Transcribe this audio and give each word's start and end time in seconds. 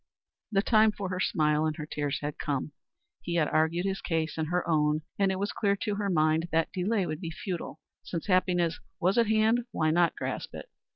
The 0.51 0.63
time 0.63 0.91
for 0.91 1.09
her 1.09 1.19
smile 1.19 1.67
and 1.67 1.75
her 1.75 1.85
tears 1.85 2.21
had 2.21 2.39
come. 2.39 2.71
He 3.21 3.35
had 3.35 3.47
argued 3.49 3.85
his 3.85 4.01
case 4.01 4.35
and 4.35 4.47
her 4.47 4.67
own, 4.67 5.03
and 5.19 5.31
it 5.31 5.37
was 5.37 5.51
clear 5.51 5.75
to 5.75 5.93
her 5.93 6.09
mind 6.09 6.47
that 6.51 6.73
delay 6.73 7.05
would 7.05 7.21
be 7.21 7.29
futile. 7.29 7.79
Since 8.01 8.25
happiness 8.25 8.79
was 8.99 9.19
at 9.19 9.27
hand, 9.27 9.59
why 9.69 9.91
not 9.91 10.15
grasp 10.15 10.55
it? 10.55 10.69